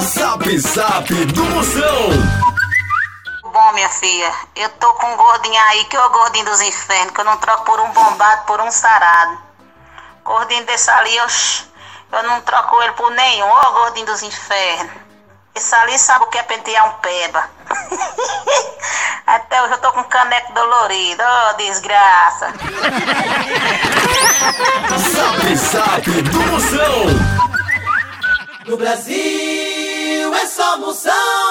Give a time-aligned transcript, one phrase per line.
[0.00, 2.08] Zap Zap do Moção.
[3.42, 7.12] Bom, minha filha, eu tô com um gordinho aí, que é o gordinho dos infernos,
[7.12, 9.38] que eu não troco por um bombado, por um sarado.
[10.24, 11.26] Gordinho desse ali, eu,
[12.12, 14.92] eu não troco ele por nenhum, ó gordinho dos infernos.
[15.54, 17.44] Esse ali sabe o que é pentear um peba.
[19.26, 22.48] Até hoje eu tô com caneco dolorido, ó desgraça.
[24.98, 27.23] Zap Zap do Moção.
[28.74, 31.43] No Brasil é só moção.